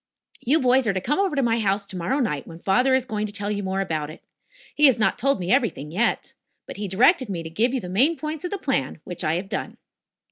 [0.39, 3.27] "You boys are to come over to my house tomorrow night, when father is going
[3.27, 4.23] to tell you more about it.
[4.73, 6.33] He has not told me everything yet.
[6.65, 9.35] But he directed me to give you the main points of the plan, which I
[9.35, 9.77] have done."